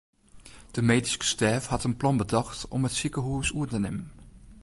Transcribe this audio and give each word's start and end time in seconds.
De 0.75 0.81
medyske 0.89 1.25
stêf 1.33 1.63
hat 1.71 1.85
in 1.87 1.97
plan 1.99 2.19
betocht 2.21 2.59
om 2.75 2.85
it 2.87 2.97
sikehûs 2.99 3.49
oer 3.57 3.69
te 3.71 3.79
nimmen. 3.81 4.07